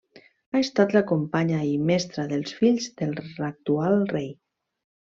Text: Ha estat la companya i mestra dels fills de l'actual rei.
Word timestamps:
Ha 0.53 0.61
estat 0.65 0.95
la 0.95 1.03
companya 1.11 1.59
i 1.73 1.77
mestra 1.91 2.27
dels 2.33 2.57
fills 2.63 2.91
de 3.03 3.13
l'actual 3.15 3.99
rei. 4.19 4.31